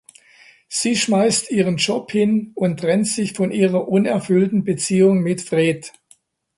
Sie 0.67 0.95
schmeißt 0.95 1.51
ihren 1.51 1.77
Job 1.77 2.11
hin 2.11 2.53
und 2.55 2.79
trennt 2.79 3.05
sich 3.05 3.33
von 3.33 3.51
ihrer 3.51 3.87
unerfüllten 3.87 4.63
Beziehung 4.63 5.19
mit 5.21 5.41
Fred. 5.43 5.93